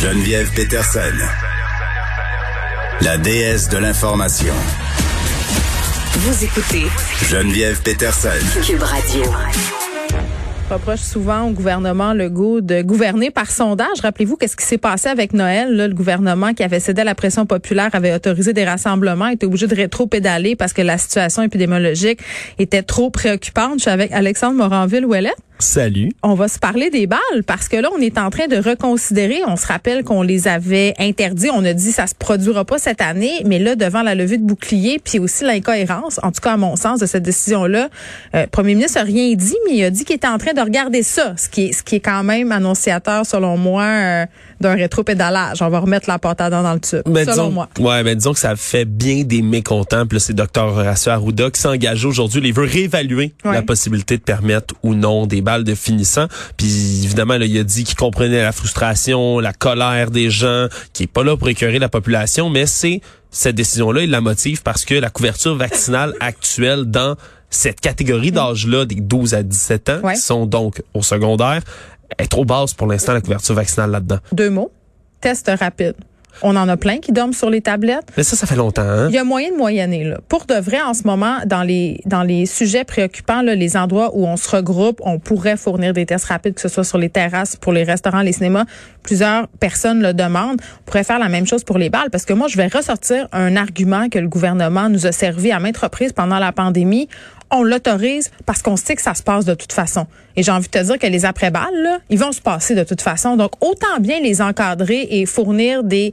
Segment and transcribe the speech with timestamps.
[0.00, 1.00] Geneviève Peterson.
[3.00, 4.54] La déesse de l'information.
[6.12, 6.86] Vous écoutez
[7.28, 8.28] Geneviève Peterson.
[8.64, 9.22] Cube Radio.
[10.70, 14.00] reproche souvent au gouvernement Legault de gouverner par sondage.
[14.00, 15.74] Rappelez-vous qu'est-ce qui s'est passé avec Noël.
[15.74, 19.46] Là, le gouvernement qui avait cédé à la pression populaire avait autorisé des rassemblements, était
[19.46, 22.20] obligé de rétro-pédaler parce que la situation épidémiologique
[22.60, 23.78] était trop préoccupante.
[23.78, 25.34] Je suis avec Alexandre Moranville-Ouellet.
[25.60, 26.12] Salut.
[26.22, 29.40] On va se parler des balles parce que là, on est en train de reconsidérer.
[29.46, 31.48] On se rappelle qu'on les avait interdits.
[31.52, 34.44] On a dit ça se produira pas cette année, mais là, devant la levée de
[34.44, 37.88] bouclier, puis aussi l'incohérence, en tout cas à mon sens, de cette décision-là,
[38.34, 40.52] euh, le premier ministre a rien dit, mais il a dit qu'il était en train
[40.52, 44.26] de regarder ça, ce qui est, ce qui est quand même annonciateur, selon moi, euh,
[44.60, 45.60] d'un rétro-pédalage.
[45.62, 47.68] On va remettre la porte à dents dans le tube, Ben, selon disons, moi.
[47.80, 50.06] Ouais, ben disons que ça fait bien des mécontents.
[50.06, 52.40] Puis c'est Dr Horacio Arruda qui s'est engagé aujourd'hui.
[52.44, 53.52] Il veut réévaluer Ouais.
[53.54, 56.26] la possibilité de permettre ou non des de finissant.
[56.56, 61.04] Puis évidemment, là, il a dit qu'il comprenait la frustration, la colère des gens, qui
[61.04, 64.84] est pas là pour écœurer la population, mais c'est cette décision-là, il la motive parce
[64.84, 67.16] que la couverture vaccinale actuelle dans
[67.50, 70.14] cette catégorie d'âge-là, des 12 à 17 ans, Ouais.
[70.14, 71.62] qui sont donc au secondaire,
[72.18, 74.18] est trop basse pour l'instant, la couverture vaccinale là-dedans.
[74.32, 74.70] Deux mots.
[75.20, 75.94] Test rapide.
[76.42, 78.06] On en a plein qui dorment sur les tablettes.
[78.16, 79.08] Mais ça, ça fait longtemps, hein?
[79.08, 80.18] Il y a moyen de moyenner là.
[80.28, 84.10] Pour de vrai, en ce moment, dans les dans les sujets préoccupants, là, les endroits
[84.14, 87.10] où on se regroupe, on pourrait fournir des tests rapides, que ce soit sur les
[87.10, 88.64] terrasses, pour les restaurants, les cinémas.
[89.02, 90.60] Plusieurs personnes le demandent.
[90.80, 93.28] On pourrait faire la même chose pour les balles, parce que moi, je vais ressortir
[93.32, 97.08] un argument que le gouvernement nous a servi à maintes reprises pendant la pandémie.
[97.50, 100.06] On l'autorise parce qu'on sait que ça se passe de toute façon.
[100.36, 103.00] Et j'ai envie de te dire que les après-balles, ils vont se passer de toute
[103.00, 103.36] façon.
[103.36, 106.12] Donc, autant bien les encadrer et fournir des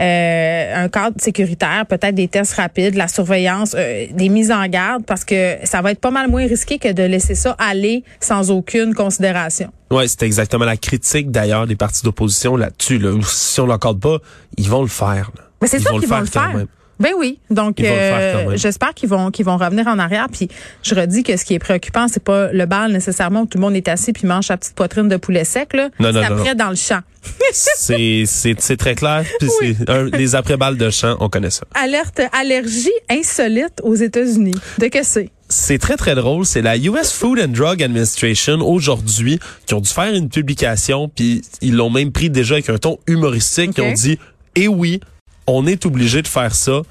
[0.00, 5.04] euh, un cadre sécuritaire, peut-être des tests rapides, la surveillance, euh, des mises en garde,
[5.04, 8.50] parce que ça va être pas mal moins risqué que de laisser ça aller sans
[8.50, 9.72] aucune considération.
[9.90, 12.98] Ouais, c'était exactement la critique d'ailleurs des partis d'opposition là-dessus.
[12.98, 13.12] Là.
[13.22, 14.18] Si on l'accorde pas,
[14.56, 15.30] ils vont le faire.
[15.36, 15.44] là.
[15.62, 16.66] Mais c'est ça qu'ils vont le faire.
[17.00, 20.28] Ben oui, donc euh, j'espère qu'ils vont qu'ils vont revenir en arrière.
[20.30, 20.48] Puis
[20.82, 23.62] je redis que ce qui est préoccupant, c'est pas le bal nécessairement où tout le
[23.62, 25.88] monde est assis puis mange sa petite poitrine de poulet sec là.
[25.98, 27.00] Non, non, après dans le champ.
[27.52, 29.24] C'est c'est très clair.
[29.38, 29.76] Puis Oui.
[29.78, 31.64] c'est un, les après-balles de champ, on connaît ça.
[31.74, 34.54] Alerte allergie insolite aux États-Unis.
[34.78, 35.30] De que c'est?
[35.48, 36.44] C'est très très drôle.
[36.46, 41.08] C'est la US Food and Drug Administration aujourd'hui qui ont dû faire une publication.
[41.14, 43.70] Puis ils l'ont même pris déjà avec un ton humoristique.
[43.70, 43.78] Ok.
[43.78, 44.18] Ils ont dit
[44.56, 45.00] eh oui,
[45.46, 46.82] on est obligé de faire ça.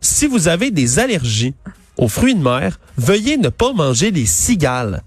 [0.00, 1.54] Si vous avez des allergies
[1.96, 5.02] aux fruits de mer, veuillez ne pas manger les cigales.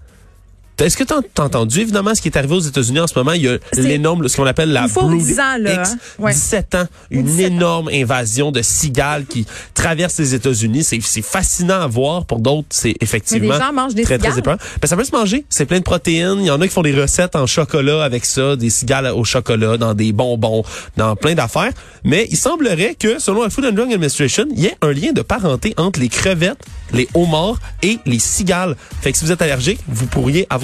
[0.78, 3.32] Est-ce que tu as entendu évidemment ce qui est arrivé aux États-Unis en ce moment?
[3.32, 5.90] Il y a l'énorme, ce qu'on appelle la Brood 10 ans, là, X.
[5.92, 5.96] hein?
[6.18, 6.32] Ouais.
[6.32, 7.54] 17 ans, une 17 ans.
[7.54, 10.82] énorme invasion de cigales qui traverse les États-Unis.
[10.82, 12.24] C'est fascinant à voir.
[12.24, 14.38] Pour d'autres, c'est effectivement gens mangent des très, très cigales.
[14.40, 14.56] épeurant.
[14.80, 15.44] Ben, ça peut se manger.
[15.50, 16.38] C'est plein de protéines.
[16.40, 19.24] Il y en a qui font des recettes en chocolat avec ça, des cigales au
[19.24, 20.64] chocolat, dans des bonbons,
[20.96, 21.72] dans plein d'affaires.
[22.02, 25.12] Mais il semblerait que, selon la Food and Drug Administration, il y ait un lien
[25.12, 26.58] de parenté entre les crevettes,
[26.92, 28.74] les homards et les cigales.
[29.00, 30.61] Fait que si vous êtes allergique, vous pourriez avoir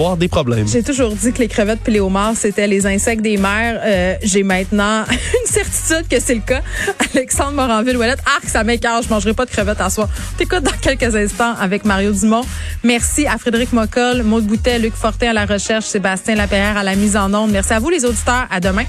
[0.69, 3.81] J'ai toujours dit que les crevettes puis les homards, c'était les insectes des mers.
[3.84, 6.62] Euh, J'ai maintenant une certitude que c'est le cas.
[7.14, 10.08] Alexandre Moranville-Ouellette, arc, ça m'écarte, je mangerai pas de crevettes à soir.
[10.37, 12.44] T'écoutes dans quelques instants avec Mario Dumont.
[12.84, 16.94] Merci à Frédéric Mocoll, Maud Boutet, Luc Fortin à la recherche, Sébastien Lapierre à la
[16.94, 17.50] mise en onde.
[17.50, 18.47] Merci à vous les auditeurs.
[18.50, 18.84] À demain.